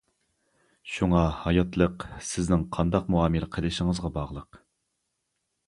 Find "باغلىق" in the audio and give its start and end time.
4.19-4.61